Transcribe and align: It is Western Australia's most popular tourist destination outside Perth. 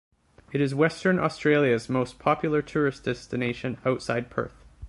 It 0.51 0.61
is 0.61 0.73
Western 0.73 1.19
Australia's 1.19 1.87
most 1.87 2.17
popular 2.17 2.63
tourist 2.63 3.03
destination 3.03 3.77
outside 3.85 4.31
Perth. 4.31 4.65